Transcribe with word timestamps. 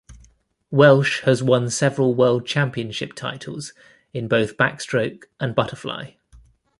Welsh 0.71 1.19
has 1.25 1.43
won 1.43 1.69
several 1.69 2.15
world 2.15 2.43
championship 2.47 3.13
titles 3.13 3.71
in 4.15 4.27
both 4.27 4.57
backstroke 4.57 5.25
and 5.39 5.53
butterfly. 5.53 6.13